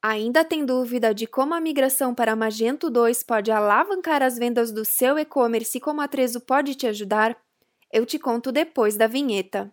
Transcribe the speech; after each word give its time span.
Ainda 0.00 0.44
tem 0.44 0.64
dúvida 0.64 1.12
de 1.12 1.26
como 1.26 1.54
a 1.54 1.60
migração 1.60 2.14
para 2.14 2.36
Magento 2.36 2.88
2 2.88 3.24
pode 3.24 3.50
alavancar 3.50 4.22
as 4.22 4.38
vendas 4.38 4.70
do 4.70 4.84
seu 4.84 5.18
e-commerce 5.18 5.76
e 5.76 5.80
como 5.80 6.00
a 6.00 6.06
Trezo 6.06 6.40
pode 6.40 6.76
te 6.76 6.86
ajudar? 6.86 7.36
Eu 7.92 8.06
te 8.06 8.16
conto 8.16 8.52
depois 8.52 8.96
da 8.96 9.08
vinheta. 9.08 9.72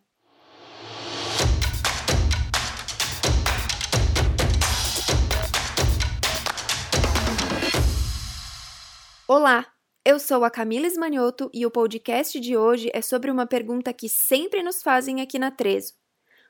Olá, 9.27 9.67
eu 10.03 10.17
sou 10.17 10.43
a 10.43 10.49
Camila 10.49 10.87
Esmanioto 10.87 11.51
e 11.53 11.67
o 11.67 11.71
podcast 11.71 12.39
de 12.39 12.57
hoje 12.57 12.89
é 12.95 13.01
sobre 13.03 13.29
uma 13.29 13.45
pergunta 13.45 13.93
que 13.93 14.09
sempre 14.09 14.63
nos 14.63 14.81
fazem 14.81 15.21
aqui 15.21 15.37
na 15.37 15.51
Trezo. 15.51 15.93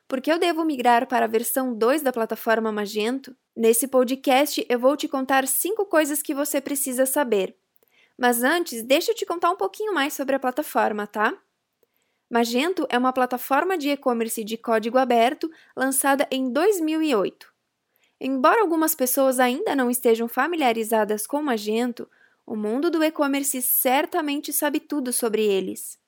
Por 0.08 0.22
que 0.22 0.32
eu 0.32 0.38
devo 0.38 0.64
migrar 0.64 1.06
para 1.06 1.26
a 1.26 1.28
versão 1.28 1.76
2 1.76 2.00
da 2.00 2.10
plataforma 2.10 2.72
Magento? 2.72 3.36
Nesse 3.56 3.88
podcast 3.88 4.66
eu 4.68 4.78
vou 4.78 4.94
te 4.98 5.08
contar 5.08 5.48
5 5.48 5.86
coisas 5.86 6.20
que 6.20 6.34
você 6.34 6.60
precisa 6.60 7.06
saber. 7.06 7.56
Mas 8.18 8.42
antes, 8.42 8.82
deixa 8.82 9.12
eu 9.12 9.14
te 9.14 9.24
contar 9.24 9.50
um 9.50 9.56
pouquinho 9.56 9.94
mais 9.94 10.12
sobre 10.12 10.34
a 10.36 10.38
plataforma, 10.38 11.06
tá? 11.06 11.32
Magento 12.28 12.86
é 12.90 12.98
uma 12.98 13.14
plataforma 13.14 13.78
de 13.78 13.88
e-commerce 13.88 14.44
de 14.44 14.58
código 14.58 14.98
aberto 14.98 15.50
lançada 15.74 16.28
em 16.30 16.52
2008. 16.52 17.50
Embora 18.20 18.60
algumas 18.60 18.94
pessoas 18.94 19.40
ainda 19.40 19.74
não 19.74 19.90
estejam 19.90 20.28
familiarizadas 20.28 21.26
com 21.26 21.42
Magento, 21.42 22.06
o 22.44 22.56
mundo 22.56 22.90
do 22.90 23.02
e-commerce 23.02 23.62
certamente 23.62 24.52
sabe 24.52 24.80
tudo 24.80 25.14
sobre 25.14 25.42
eles. 25.42 25.98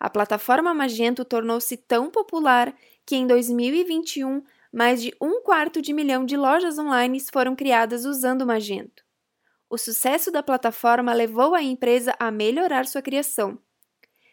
A 0.00 0.10
plataforma 0.10 0.74
Magento 0.74 1.24
tornou-se 1.24 1.76
tão 1.76 2.10
popular 2.10 2.74
que 3.06 3.14
em 3.14 3.26
2021 3.26 4.42
mais 4.72 5.02
de 5.02 5.14
um 5.20 5.40
quarto 5.42 5.80
de 5.80 5.92
milhão 5.92 6.24
de 6.24 6.36
lojas 6.36 6.78
online 6.78 7.20
foram 7.32 7.56
criadas 7.56 8.04
usando 8.04 8.46
Magento. 8.46 9.02
O 9.70 9.76
sucesso 9.76 10.30
da 10.30 10.42
plataforma 10.42 11.12
levou 11.12 11.54
a 11.54 11.62
empresa 11.62 12.14
a 12.18 12.30
melhorar 12.30 12.86
sua 12.86 13.02
criação. 13.02 13.58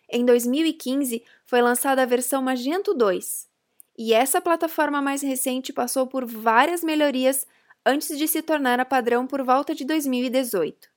Em 0.10 0.24
2015 0.26 1.24
foi 1.46 1.62
lançada 1.62 2.04
a 2.04 2.06
versão 2.06 2.42
Magento 2.42 2.94
2, 2.94 3.50
e 3.98 4.14
essa 4.14 4.42
plataforma 4.42 5.02
mais 5.02 5.22
recente 5.22 5.74
passou 5.74 6.06
por 6.06 6.26
várias 6.26 6.84
melhorias 6.84 7.48
antes 7.86 8.18
de 8.18 8.28
se 8.28 8.42
tornar 8.42 8.80
a 8.80 8.86
padrão 8.86 9.26
por 9.26 9.44
volta 9.44 9.74
de 9.74 9.86
2018. 9.86 10.90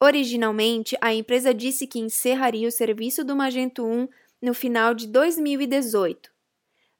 Originalmente, 0.00 0.96
a 1.00 1.14
empresa 1.14 1.54
disse 1.54 1.86
que 1.86 1.98
encerraria 1.98 2.68
o 2.68 2.72
serviço 2.72 3.24
do 3.24 3.36
Magento 3.36 3.86
1 3.86 4.08
no 4.42 4.52
final 4.52 4.94
de 4.94 5.06
2018. 5.06 6.33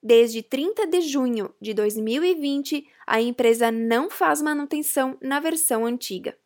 Desde 0.06 0.42
30 0.42 0.86
de 0.86 1.00
junho 1.00 1.54
de 1.58 1.72
2020, 1.72 2.86
a 3.06 3.22
empresa 3.22 3.72
não 3.72 4.10
faz 4.10 4.42
manutenção 4.42 5.16
na 5.18 5.40
versão 5.40 5.86
antiga. 5.86 6.36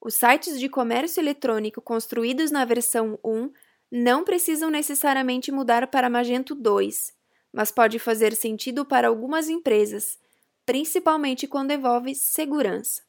Os 0.00 0.14
sites 0.14 0.58
de 0.58 0.68
comércio 0.68 1.20
eletrônico 1.20 1.80
construídos 1.80 2.50
na 2.50 2.64
versão 2.64 3.20
1 3.24 3.52
não 3.88 4.24
precisam 4.24 4.68
necessariamente 4.68 5.52
mudar 5.52 5.86
para 5.92 6.10
Magento 6.10 6.56
2, 6.56 7.14
mas 7.52 7.70
pode 7.70 8.00
fazer 8.00 8.34
sentido 8.34 8.84
para 8.84 9.06
algumas 9.06 9.48
empresas, 9.48 10.18
principalmente 10.66 11.46
quando 11.46 11.70
envolve 11.70 12.16
segurança. 12.16 13.00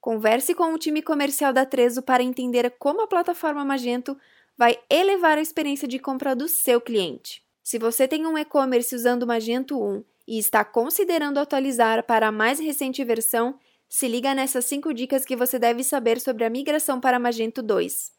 Converse 0.00 0.54
com 0.54 0.72
o 0.72 0.78
time 0.78 1.02
comercial 1.02 1.52
da 1.52 1.66
Trezo 1.66 2.00
para 2.00 2.22
entender 2.22 2.70
como 2.78 3.02
a 3.02 3.06
plataforma 3.06 3.62
Magento 3.62 4.16
vai 4.56 4.78
elevar 4.88 5.36
a 5.36 5.42
experiência 5.42 5.86
de 5.86 5.98
compra 5.98 6.34
do 6.34 6.48
seu 6.48 6.80
cliente. 6.80 7.42
Se 7.62 7.78
você 7.78 8.08
tem 8.08 8.26
um 8.26 8.36
e-commerce 8.36 8.94
usando 8.94 9.26
Magento 9.26 9.80
1 9.80 10.04
e 10.26 10.38
está 10.38 10.64
considerando 10.64 11.38
atualizar 11.38 12.04
para 12.04 12.28
a 12.28 12.32
mais 12.32 12.58
recente 12.58 13.04
versão, 13.04 13.58
se 13.88 14.08
liga 14.08 14.34
nessas 14.34 14.64
5 14.64 14.92
dicas 14.92 15.24
que 15.24 15.36
você 15.36 15.58
deve 15.58 15.84
saber 15.84 16.20
sobre 16.20 16.44
a 16.44 16.50
migração 16.50 17.00
para 17.00 17.18
Magento 17.18 17.62
2. 17.62 18.10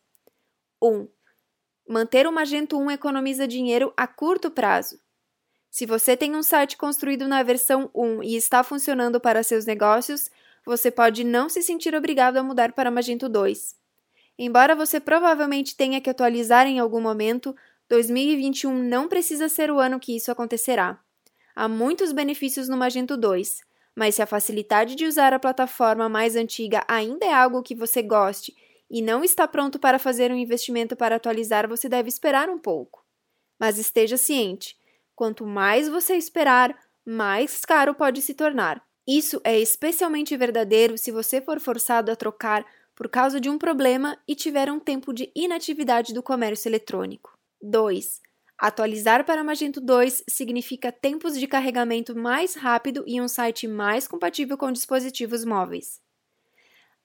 1. 0.81 1.07
Manter 1.89 2.27
o 2.27 2.31
Magento 2.31 2.77
1 2.77 2.91
economiza 2.91 3.47
dinheiro 3.47 3.91
a 3.97 4.07
curto 4.07 4.49
prazo. 4.49 4.97
Se 5.69 5.85
você 5.85 6.15
tem 6.15 6.35
um 6.35 6.43
site 6.43 6.77
construído 6.77 7.27
na 7.27 7.41
versão 7.43 7.89
1 7.93 8.23
e 8.23 8.35
está 8.35 8.63
funcionando 8.63 9.19
para 9.19 9.43
seus 9.43 9.65
negócios, 9.65 10.29
você 10.65 10.89
pode 10.89 11.23
não 11.23 11.49
se 11.49 11.61
sentir 11.61 11.93
obrigado 11.95 12.37
a 12.37 12.43
mudar 12.43 12.71
para 12.71 12.91
Magento 12.91 13.27
2. 13.27 13.75
Embora 14.37 14.75
você 14.75 14.99
provavelmente 14.99 15.75
tenha 15.75 15.99
que 15.99 16.09
atualizar 16.09 16.65
em 16.67 16.79
algum 16.79 17.01
momento, 17.01 17.55
2021 17.89 18.73
não 18.83 19.07
precisa 19.07 19.49
ser 19.49 19.69
o 19.71 19.79
ano 19.79 19.99
que 19.99 20.15
isso 20.15 20.31
acontecerá. 20.31 20.99
Há 21.55 21.67
muitos 21.67 22.11
benefícios 22.11 22.67
no 22.67 22.77
Magento 22.77 23.15
2, 23.15 23.61
mas 23.95 24.15
se 24.15 24.21
a 24.21 24.25
facilidade 24.25 24.95
de 24.95 25.05
usar 25.05 25.33
a 25.33 25.39
plataforma 25.39 26.09
mais 26.09 26.35
antiga 26.35 26.83
ainda 26.87 27.25
é 27.25 27.33
algo 27.33 27.61
que 27.61 27.75
você 27.75 28.01
goste 28.01 28.55
e 28.89 29.01
não 29.01 29.23
está 29.23 29.47
pronto 29.47 29.79
para 29.79 29.99
fazer 29.99 30.31
um 30.31 30.35
investimento 30.35 30.95
para 30.95 31.15
atualizar, 31.15 31.67
você 31.67 31.87
deve 31.87 32.09
esperar 32.09 32.49
um 32.49 32.57
pouco. 32.57 33.05
Mas 33.59 33.77
esteja 33.77 34.17
ciente: 34.17 34.75
quanto 35.15 35.45
mais 35.45 35.87
você 35.87 36.15
esperar, 36.15 36.75
mais 37.05 37.63
caro 37.65 37.93
pode 37.93 38.21
se 38.21 38.33
tornar. 38.33 38.83
Isso 39.07 39.41
é 39.43 39.59
especialmente 39.59 40.37
verdadeiro 40.37 40.97
se 40.97 41.11
você 41.11 41.41
for 41.41 41.59
forçado 41.59 42.11
a 42.11 42.15
trocar 42.15 42.65
por 42.95 43.09
causa 43.09 43.39
de 43.39 43.49
um 43.49 43.57
problema 43.57 44.17
e 44.27 44.35
tiver 44.35 44.71
um 44.71 44.79
tempo 44.79 45.13
de 45.13 45.31
inatividade 45.35 46.13
do 46.13 46.23
comércio 46.23 46.69
eletrônico. 46.69 47.32
2. 47.63 48.21
Atualizar 48.57 49.25
para 49.25 49.43
Magento 49.43 49.79
2 49.79 50.25
significa 50.29 50.91
tempos 50.91 51.39
de 51.39 51.47
carregamento 51.47 52.15
mais 52.15 52.55
rápido 52.55 53.03
e 53.07 53.19
um 53.21 53.27
site 53.27 53.67
mais 53.67 54.07
compatível 54.07 54.57
com 54.57 54.71
dispositivos 54.71 55.45
móveis. 55.45 56.01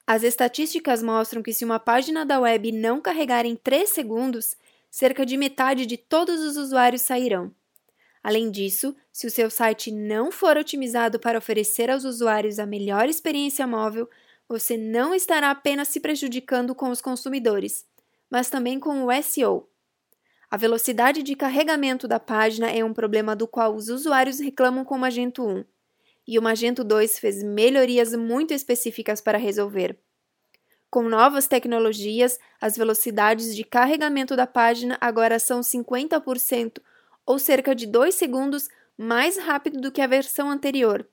As 0.06 0.22
estatísticas 0.22 1.02
mostram 1.02 1.42
que 1.42 1.52
se 1.52 1.64
uma 1.64 1.78
página 1.78 2.26
da 2.26 2.41
web 2.41 2.72
não 2.72 3.00
carregar 3.00 3.46
em 3.46 3.54
3 3.54 3.88
segundos, 3.88 4.56
cerca 4.91 5.24
de 5.24 5.36
metade 5.36 5.86
de 5.86 5.96
todos 5.96 6.41
os 6.41 6.56
usuários 6.56 7.02
sairão. 7.02 7.54
Além 8.22 8.50
disso, 8.50 8.96
se 9.12 9.26
o 9.26 9.30
seu 9.30 9.48
site 9.48 9.92
não 9.92 10.32
for 10.32 10.56
otimizado 10.56 11.20
para 11.20 11.38
oferecer 11.38 11.90
aos 11.90 12.04
usuários 12.04 12.58
a 12.58 12.66
melhor 12.66 13.08
experiência 13.08 13.66
móvel, 13.66 14.08
você 14.48 14.76
não 14.76 15.14
estará 15.14 15.50
apenas 15.50 15.88
se 15.88 16.00
prejudicando 16.00 16.75
com 16.75 16.90
os 16.90 17.00
consumidores, 17.00 17.86
mas 18.30 18.50
também 18.50 18.80
com 18.80 19.04
o 19.04 19.22
SEO. 19.22 19.69
A 20.50 20.56
velocidade 20.56 21.22
de 21.22 21.36
carregamento 21.36 22.09
da 22.09 22.19
página 22.19 22.70
é 22.70 22.82
um 22.82 22.94
problema 22.94 23.36
do 23.36 23.47
qual 23.47 23.75
os 23.75 23.91
usuários 23.91 24.41
reclamam 24.41 24.82
com 24.82 24.94
o 24.94 24.98
Magento 24.98 25.47
1, 25.47 25.62
e 26.26 26.38
o 26.38 26.42
Magento 26.42 26.82
2 26.82 27.19
fez 27.19 27.42
melhorias 27.42 28.14
muito 28.14 28.54
específicas 28.54 29.20
para 29.20 29.37
resolver. 29.37 29.98
Com 30.91 31.03
novas 31.03 31.47
tecnologias, 31.47 32.38
as 32.58 32.78
velocidades 32.78 33.54
de 33.54 33.62
carregamento 33.62 34.34
da 34.34 34.47
página 34.47 34.97
agora 35.03 35.38
são 35.38 35.60
50% 35.60 36.81
ou 37.26 37.38
cerca 37.38 37.75
de 37.75 37.87
2 37.87 38.14
segundos 38.14 38.69
mais 38.97 39.37
rápido 39.37 39.82
do 39.82 39.92
que 39.92 40.00
a 40.00 40.06
versão 40.06 40.50
anterior. 40.50 41.06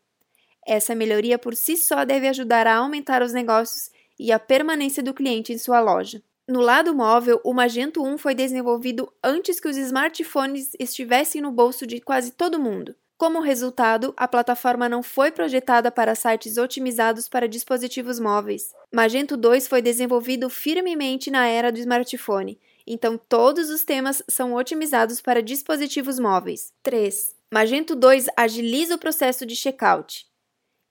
Essa 0.65 0.95
melhoria 0.95 1.37
por 1.37 1.55
si 1.55 1.75
só 1.75 2.05
deve 2.05 2.29
ajudar 2.29 2.67
a 2.67 2.75
aumentar 2.77 3.21
os 3.21 3.33
negócios 3.33 3.91
e 4.17 4.31
a 4.31 4.39
permanência 4.39 5.03
do 5.03 5.13
cliente 5.13 5.51
em 5.51 5.57
sua 5.57 5.81
loja. 5.81 6.23
No 6.47 6.61
lado 6.61 6.93
móvel, 6.93 7.41
o 7.43 7.53
Magento 7.53 8.03
1 8.03 8.17
foi 8.17 8.35
desenvolvido 8.35 9.11
antes 9.23 9.59
que 9.59 9.67
os 9.67 9.77
smartphones 9.77 10.71
estivessem 10.79 11.41
no 11.41 11.51
bolso 11.51 11.87
de 11.87 11.99
quase 11.99 12.31
todo 12.31 12.59
mundo. 12.59 12.95
Como 13.17 13.39
resultado, 13.39 14.13
a 14.17 14.27
plataforma 14.27 14.89
não 14.89 15.01
foi 15.01 15.31
projetada 15.31 15.89
para 15.89 16.15
sites 16.15 16.57
otimizados 16.57 17.29
para 17.29 17.47
dispositivos 17.47 18.19
móveis. 18.19 18.73
Magento 18.93 19.35
2 19.37 19.67
foi 19.67 19.81
desenvolvido 19.81 20.49
firmemente 20.49 21.31
na 21.31 21.47
era 21.47 21.71
do 21.71 21.79
smartphone 21.79 22.59
então 22.87 23.17
todos 23.17 23.69
os 23.69 23.83
temas 23.83 24.21
são 24.27 24.53
otimizados 24.53 25.19
para 25.19 25.41
dispositivos 25.41 26.19
móveis. 26.19 26.71
3. 26.83 27.35
Magento 27.51 27.95
2 27.95 28.27
agiliza 28.37 28.95
o 28.95 28.99
processo 28.99 29.45
de 29.45 29.55
checkout. 29.55 30.25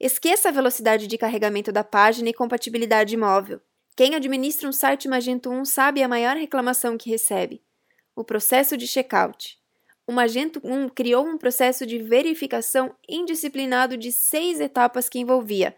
Esqueça 0.01 0.49
a 0.49 0.53
velocidade 0.53 1.07
de 1.07 1.17
carregamento 1.17 1.71
da 1.71 1.85
página 1.85 2.29
e 2.29 2.35
compatibilidade 2.35 3.17
móvel. 3.17 3.61
Quem 3.97 4.17
administra 4.17 4.69
um 4.69 4.73
site 4.73 5.07
Magento 5.07 5.51
1 5.51 5.65
sabe 5.65 6.03
a 6.03 6.09
maior 6.09 6.37
reclamação 6.37 6.99
que 6.99 7.11
recebe: 7.11 7.63
o 8.17 8.25
processo 8.25 8.77
de 8.77 8.89
checkout. 8.89 9.57
O 10.07 10.13
Magento 10.13 10.61
1 10.65 10.89
criou 10.89 11.25
um 11.25 11.39
processo 11.39 11.87
de 11.87 11.99
verificação 11.99 12.95
indisciplinado 13.09 13.97
de 13.97 14.11
seis 14.11 14.61
etapas 14.61 15.09
que 15.09 15.19
envolvia 15.19 15.75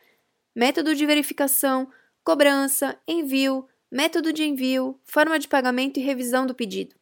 método 0.54 0.94
de 0.94 1.04
verificação, 1.04 1.86
cobrança, 2.24 2.98
envio, 3.06 3.68
método 3.92 4.32
de 4.32 4.42
envio, 4.42 4.98
forma 5.04 5.38
de 5.38 5.46
pagamento 5.46 6.00
e 6.00 6.02
revisão 6.02 6.46
do 6.46 6.54
pedido. 6.54 6.96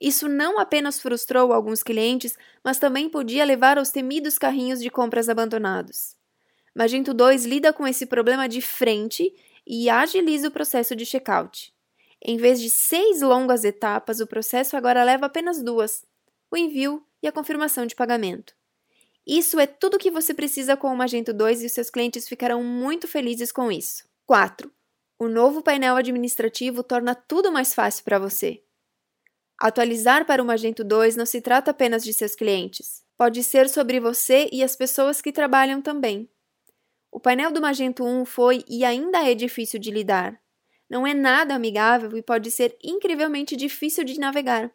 Isso 0.00 0.28
não 0.28 0.60
apenas 0.60 1.00
frustrou 1.00 1.52
alguns 1.52 1.82
clientes, 1.82 2.38
mas 2.64 2.78
também 2.78 3.10
podia 3.10 3.44
levar 3.44 3.76
aos 3.76 3.90
temidos 3.90 4.38
carrinhos 4.38 4.80
de 4.80 4.88
compras 4.88 5.28
abandonados. 5.28 6.14
Magento 6.72 7.12
2 7.12 7.44
lida 7.44 7.72
com 7.72 7.86
esse 7.86 8.06
problema 8.06 8.48
de 8.48 8.62
frente 8.62 9.34
e 9.72 9.88
agiliza 9.88 10.48
o 10.48 10.50
processo 10.50 10.96
de 10.96 11.06
checkout. 11.06 11.72
Em 12.20 12.36
vez 12.36 12.60
de 12.60 12.68
seis 12.68 13.22
longas 13.22 13.64
etapas, 13.64 14.18
o 14.18 14.26
processo 14.26 14.76
agora 14.76 15.04
leva 15.04 15.26
apenas 15.26 15.62
duas: 15.62 16.04
o 16.50 16.56
envio 16.56 17.06
e 17.22 17.28
a 17.28 17.32
confirmação 17.32 17.86
de 17.86 17.94
pagamento. 17.94 18.52
Isso 19.24 19.60
é 19.60 19.68
tudo 19.68 19.94
o 19.94 19.98
que 19.98 20.10
você 20.10 20.34
precisa 20.34 20.76
com 20.76 20.88
o 20.88 20.96
Magento 20.96 21.32
2 21.32 21.62
e 21.62 21.66
os 21.66 21.72
seus 21.72 21.88
clientes 21.88 22.26
ficarão 22.26 22.64
muito 22.64 23.06
felizes 23.06 23.52
com 23.52 23.70
isso. 23.70 24.02
4. 24.26 24.72
O 25.16 25.28
novo 25.28 25.62
painel 25.62 25.94
administrativo 25.94 26.82
torna 26.82 27.14
tudo 27.14 27.52
mais 27.52 27.72
fácil 27.72 28.02
para 28.02 28.18
você. 28.18 28.60
Atualizar 29.56 30.26
para 30.26 30.42
o 30.42 30.46
Magento 30.46 30.82
2 30.82 31.14
não 31.14 31.26
se 31.26 31.40
trata 31.40 31.70
apenas 31.70 32.02
de 32.02 32.12
seus 32.12 32.34
clientes. 32.34 33.04
Pode 33.16 33.44
ser 33.44 33.68
sobre 33.68 34.00
você 34.00 34.48
e 34.50 34.64
as 34.64 34.74
pessoas 34.74 35.20
que 35.20 35.30
trabalham 35.30 35.80
também. 35.80 36.28
O 37.10 37.18
painel 37.18 37.50
do 37.50 37.60
Magento 37.60 38.04
1 38.04 38.24
foi 38.24 38.64
e 38.68 38.84
ainda 38.84 39.28
é 39.28 39.34
difícil 39.34 39.80
de 39.80 39.90
lidar. 39.90 40.40
Não 40.88 41.06
é 41.06 41.12
nada 41.12 41.54
amigável 41.54 42.16
e 42.16 42.22
pode 42.22 42.50
ser 42.50 42.76
incrivelmente 42.82 43.56
difícil 43.56 44.04
de 44.04 44.18
navegar, 44.18 44.72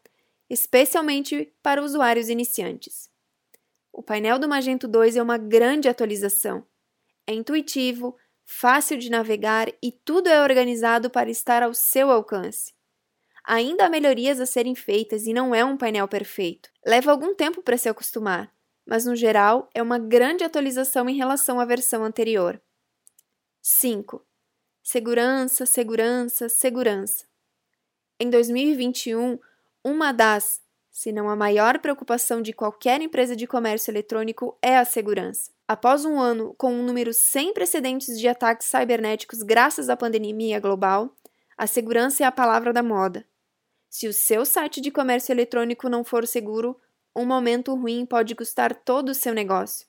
especialmente 0.50 1.54
para 1.64 1.84
usuários 1.84 2.30
iniciantes. 2.30 3.10
O 3.92 4.04
painel 4.04 4.38
do 4.38 4.48
Magento 4.48 4.88
2 4.88 5.16
é 5.16 5.24
uma 5.24 5.38
grande 5.38 5.88
atualização. 5.88 6.66
É 7.26 7.34
intuitivo, 7.34 8.18
fácil 8.44 8.98
de 8.98 9.10
navegar 9.10 9.68
e 9.82 9.92
tudo 9.92 10.28
é 10.28 10.42
organizado 10.42 11.10
para 11.10 11.30
estar 11.30 11.64
ao 11.64 11.74
seu 11.74 12.12
alcance. 12.12 12.74
Ainda 13.44 13.86
há 13.86 13.90
melhorias 13.90 14.40
a 14.40 14.46
serem 14.46 14.76
feitas 14.76 15.26
e 15.28 15.34
não 15.34 15.54
é 15.54 15.64
um 15.64 15.78
painel 15.78 16.08
perfeito. 16.08 16.70
Leva 16.86 17.12
algum 17.12 17.34
tempo 17.34 17.62
para 17.62 17.78
se 17.78 17.88
acostumar, 17.88 18.52
mas 18.86 19.06
no 19.06 19.16
geral 19.16 19.70
é 19.74 19.82
uma 19.82 19.98
grande 19.98 20.44
atualização 20.44 21.10
em 21.10 21.16
relação 21.16 21.60
à 21.60 21.66
versão 21.66 22.04
anterior. 22.04 22.62
5. 23.62 24.24
Segurança, 24.84 25.66
segurança, 25.66 26.48
segurança. 26.48 27.26
Em 28.20 28.30
2021, 28.30 29.40
uma 29.84 30.12
das, 30.12 30.62
se 30.92 31.12
não 31.12 31.30
a 31.30 31.36
maior 31.36 31.80
preocupação 31.80 32.42
de 32.42 32.54
qualquer 32.54 33.02
empresa 33.02 33.36
de 33.36 33.48
comércio 33.48 33.92
eletrônico 33.92 34.58
é 34.62 34.78
a 34.78 34.86
segurança. 34.86 35.52
Após 35.68 36.06
um 36.06 36.20
ano 36.20 36.54
com 36.58 36.72
um 36.72 36.84
número 36.86 37.12
sem 37.12 37.54
precedentes 37.54 38.20
de 38.20 38.28
ataques 38.28 38.68
cibernéticos 38.68 39.42
graças 39.42 39.90
à 39.90 39.98
pandemia 39.98 40.60
global, 40.60 41.10
a 41.58 41.66
segurança 41.66 42.24
é 42.24 42.28
a 42.28 42.32
palavra 42.32 42.72
da 42.72 42.84
moda. 42.84 43.26
Se 43.90 44.08
o 44.08 44.14
seu 44.14 44.46
site 44.46 44.80
de 44.80 44.92
comércio 44.92 45.32
eletrônico 45.32 45.90
não 45.90 46.04
for 46.04 46.28
seguro, 46.28 46.80
um 47.16 47.26
momento 47.26 47.74
ruim 47.74 48.06
pode 48.06 48.36
custar 48.36 48.74
todo 48.74 49.10
o 49.10 49.16
seu 49.16 49.34
negócio. 49.34 49.88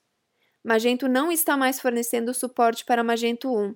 Magento 0.62 1.08
não 1.08 1.31
está 1.31 1.56
mais 1.56 1.81
fornecendo 1.81 2.34
suporte 2.34 2.84
para 2.84 3.05
Magento 3.05 3.55
1, 3.55 3.75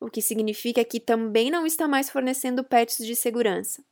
o 0.00 0.10
que 0.10 0.20
significa 0.20 0.84
que 0.84 1.00
também 1.00 1.50
não 1.50 1.66
está 1.66 1.88
mais 1.88 2.10
fornecendo 2.10 2.64
patches 2.64 3.06
de 3.06 3.16
segurança. 3.16 3.84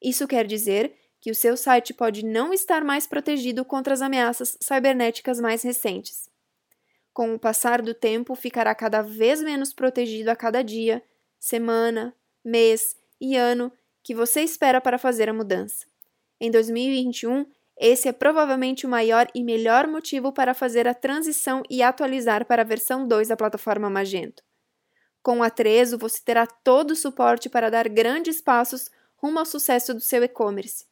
Isso 0.00 0.26
quer 0.26 0.46
dizer 0.46 0.94
que 1.20 1.30
o 1.30 1.34
seu 1.34 1.56
site 1.56 1.94
pode 1.94 2.24
não 2.24 2.52
estar 2.52 2.84
mais 2.84 3.06
protegido 3.06 3.64
contra 3.64 3.94
as 3.94 4.02
ameaças 4.02 4.56
cibernéticas 4.60 5.40
mais 5.40 5.62
recentes 5.62 6.32
com 7.12 7.34
o 7.34 7.38
passar 7.38 7.82
do 7.82 7.94
tempo, 7.94 8.34
ficará 8.34 8.74
cada 8.74 9.02
vez 9.02 9.42
menos 9.42 9.72
protegido 9.72 10.30
a 10.30 10.36
cada 10.36 10.62
dia, 10.62 11.02
semana, 11.38 12.14
mês 12.44 12.96
e 13.20 13.36
ano 13.36 13.70
que 14.02 14.14
você 14.14 14.40
espera 14.40 14.80
para 14.80 14.98
fazer 14.98 15.28
a 15.28 15.34
mudança. 15.34 15.86
Em 16.40 16.50
2021, 16.50 17.46
esse 17.84 18.08
é 18.08 18.12
provavelmente 18.12 18.86
o 18.86 18.88
maior 18.88 19.26
e 19.34 19.42
melhor 19.42 19.88
motivo 19.88 20.32
para 20.32 20.54
fazer 20.54 20.86
a 20.86 20.94
transição 20.94 21.64
e 21.68 21.82
atualizar 21.82 22.46
para 22.46 22.62
a 22.62 22.64
versão 22.64 23.08
2 23.08 23.26
da 23.26 23.36
plataforma 23.36 23.90
Magento. 23.90 24.40
Com 25.20 25.42
a 25.42 25.50
Trezo, 25.50 25.98
você 25.98 26.20
terá 26.24 26.46
todo 26.46 26.92
o 26.92 26.96
suporte 26.96 27.50
para 27.50 27.70
dar 27.70 27.88
grandes 27.88 28.40
passos 28.40 28.88
rumo 29.16 29.40
ao 29.40 29.44
sucesso 29.44 29.92
do 29.92 30.00
seu 30.00 30.22
e-commerce. 30.22 30.86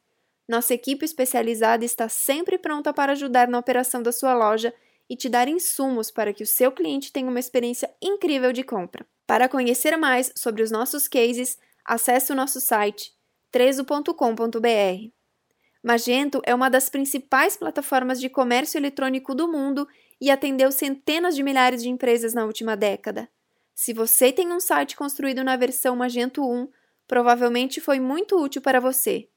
Nossa 0.49 0.75
equipe 0.75 1.05
especializada 1.05 1.85
está 1.85 2.09
sempre 2.09 2.59
pronta 2.59 2.93
para 2.93 3.13
ajudar 3.13 3.47
na 3.47 3.61
operação 3.61 4.03
da 4.03 4.11
sua 4.11 4.35
loja 4.35 4.75
e 5.09 5.15
te 5.15 5.29
dar 5.29 5.47
insumos 5.47 6.11
para 6.11 6.33
que 6.33 6.43
o 6.43 6.47
seu 6.47 6.73
cliente 6.73 7.13
tenha 7.13 7.31
uma 7.31 7.39
experiência 7.39 7.89
incrível 8.03 8.53
de 8.53 8.65
compra. 8.65 9.07
Para 9.29 9.49
conhecer 9.49 9.97
mais 9.97 10.33
sobre 10.35 10.65
os 10.65 10.73
nossos 10.73 11.07
cases, 11.07 11.57
acesse 11.85 12.33
o 12.33 12.35
nosso 12.35 12.61
site 12.61 13.13
trezo.com.br. 13.53 15.20
Magento 15.83 16.41
é 16.45 16.55
uma 16.55 16.69
das 16.69 16.89
principais 16.89 17.57
plataformas 17.57 18.21
de 18.21 18.29
comércio 18.29 18.79
eletrônico 18.79 19.35
do 19.35 19.49
mundo 19.49 19.89
e 20.21 20.31
atendeu 20.31 20.71
centenas 20.71 21.35
de 21.35 21.43
milhares 21.43 21.83
de 21.83 21.89
empresas 21.89 22.35
na 22.35 22.45
última 22.45 22.77
década. 22.77 23.29
Se 23.75 23.93
você 23.93 24.31
tem 24.33 24.53
um 24.53 24.61
site 24.61 24.97
construído 24.97 25.43
na 25.43 25.57
versão 25.57 25.97
Magento 25.97 26.43
1, 26.43 26.69
provavelmente 27.09 27.81
foi 27.81 27.99
muito 27.99 28.37
útil 28.37 28.61
para 28.61 28.79
você. 28.79 29.29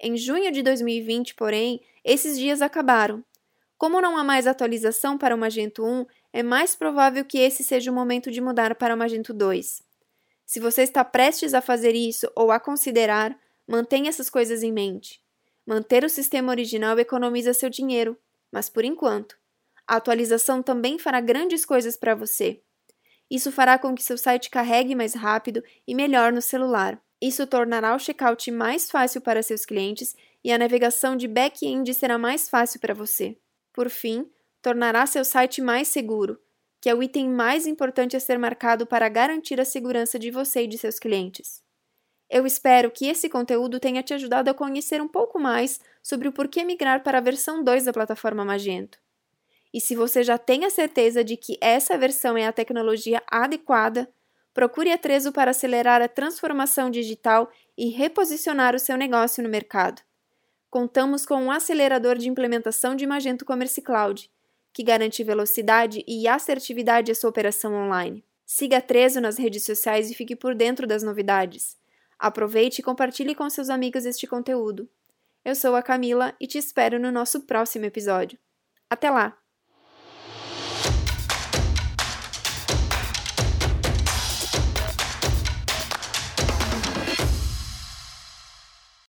Em 0.00 0.16
junho 0.16 0.52
de 0.52 0.62
2020, 0.62 1.34
porém, 1.34 1.80
esses 2.04 2.38
dias 2.38 2.62
acabaram 2.62 3.24
como 3.78 4.00
não 4.00 4.18
há 4.18 4.24
mais 4.24 4.48
atualização 4.48 5.16
para 5.16 5.36
o 5.36 5.38
Magento 5.38 5.84
1, 5.84 6.04
é 6.32 6.42
mais 6.42 6.74
provável 6.74 7.24
que 7.24 7.38
esse 7.38 7.62
seja 7.62 7.92
o 7.92 7.94
momento 7.94 8.28
de 8.28 8.40
mudar 8.40 8.74
para 8.74 8.92
o 8.92 8.98
Magento 8.98 9.32
2. 9.32 9.80
Se 10.44 10.58
você 10.58 10.82
está 10.82 11.04
prestes 11.04 11.54
a 11.54 11.60
fazer 11.60 11.94
isso 11.94 12.28
ou 12.34 12.50
a 12.50 12.58
considerar, 12.58 13.38
mantenha 13.68 14.08
essas 14.08 14.28
coisas 14.28 14.64
em 14.64 14.72
mente. 14.72 15.22
Manter 15.68 16.02
o 16.02 16.08
sistema 16.08 16.50
original 16.50 16.98
economiza 16.98 17.52
seu 17.52 17.68
dinheiro, 17.68 18.16
mas 18.50 18.70
por 18.70 18.86
enquanto. 18.86 19.36
A 19.86 19.96
atualização 19.96 20.62
também 20.62 20.98
fará 20.98 21.20
grandes 21.20 21.62
coisas 21.66 21.94
para 21.94 22.14
você. 22.14 22.62
Isso 23.30 23.52
fará 23.52 23.78
com 23.78 23.94
que 23.94 24.02
seu 24.02 24.16
site 24.16 24.48
carregue 24.48 24.94
mais 24.94 25.12
rápido 25.12 25.62
e 25.86 25.94
melhor 25.94 26.32
no 26.32 26.40
celular. 26.40 26.98
Isso 27.20 27.46
tornará 27.46 27.94
o 27.94 27.98
checkout 27.98 28.50
mais 28.50 28.90
fácil 28.90 29.20
para 29.20 29.42
seus 29.42 29.66
clientes 29.66 30.16
e 30.42 30.50
a 30.50 30.56
navegação 30.56 31.14
de 31.14 31.28
back-end 31.28 31.92
será 31.92 32.16
mais 32.16 32.48
fácil 32.48 32.80
para 32.80 32.94
você. 32.94 33.36
Por 33.70 33.90
fim, 33.90 34.26
tornará 34.62 35.04
seu 35.04 35.22
site 35.22 35.60
mais 35.60 35.88
seguro, 35.88 36.40
que 36.80 36.88
é 36.88 36.94
o 36.94 37.02
item 37.02 37.28
mais 37.28 37.66
importante 37.66 38.16
a 38.16 38.20
ser 38.20 38.38
marcado 38.38 38.86
para 38.86 39.06
garantir 39.10 39.60
a 39.60 39.66
segurança 39.66 40.18
de 40.18 40.30
você 40.30 40.62
e 40.62 40.66
de 40.66 40.78
seus 40.78 40.98
clientes. 40.98 41.62
Eu 42.28 42.46
espero 42.46 42.90
que 42.90 43.06
esse 43.06 43.28
conteúdo 43.28 43.80
tenha 43.80 44.02
te 44.02 44.12
ajudado 44.14 44.50
a 44.50 44.54
conhecer 44.54 45.00
um 45.00 45.08
pouco 45.08 45.38
mais 45.38 45.80
sobre 46.02 46.28
o 46.28 46.32
porquê 46.32 46.64
migrar 46.64 47.02
para 47.02 47.18
a 47.18 47.22
versão 47.22 47.62
2 47.62 47.84
da 47.84 47.92
plataforma 47.92 48.44
Magento. 48.44 48.98
E 49.72 49.80
se 49.80 49.94
você 49.94 50.22
já 50.22 50.38
tem 50.38 50.64
a 50.64 50.70
certeza 50.70 51.22
de 51.22 51.36
que 51.36 51.58
essa 51.60 51.96
versão 51.96 52.36
é 52.36 52.46
a 52.46 52.52
tecnologia 52.52 53.22
adequada, 53.26 54.08
procure 54.52 54.90
a 54.90 54.98
Trezo 54.98 55.32
para 55.32 55.50
acelerar 55.50 56.02
a 56.02 56.08
transformação 56.08 56.90
digital 56.90 57.50
e 57.76 57.88
reposicionar 57.88 58.74
o 58.74 58.78
seu 58.78 58.96
negócio 58.96 59.42
no 59.42 59.48
mercado 59.48 60.02
contamos 60.70 61.24
com 61.24 61.36
um 61.36 61.50
acelerador 61.50 62.16
de 62.16 62.28
implementação 62.28 62.94
de 62.94 63.06
Magento 63.06 63.44
Commerce 63.44 63.80
Cloud, 63.80 64.30
que 64.72 64.82
garante 64.82 65.24
velocidade 65.24 66.04
e 66.06 66.28
assertividade 66.28 67.10
à 67.10 67.14
sua 67.14 67.30
operação 67.30 67.74
online. 67.74 68.24
Siga 68.44 68.78
a 68.78 68.80
Trezo 68.80 69.20
nas 69.20 69.38
redes 69.38 69.64
sociais 69.64 70.10
e 70.10 70.14
fique 70.14 70.36
por 70.36 70.54
dentro 70.54 70.86
das 70.86 71.02
novidades. 71.02 71.76
Aproveite 72.18 72.80
e 72.80 72.84
compartilhe 72.84 73.34
com 73.34 73.48
seus 73.48 73.70
amigos 73.70 74.04
este 74.04 74.26
conteúdo. 74.26 74.88
Eu 75.44 75.54
sou 75.54 75.76
a 75.76 75.82
Camila 75.82 76.34
e 76.40 76.46
te 76.46 76.58
espero 76.58 76.98
no 76.98 77.12
nosso 77.12 77.46
próximo 77.46 77.84
episódio. 77.84 78.38
Até 78.90 79.10
lá! 79.10 79.38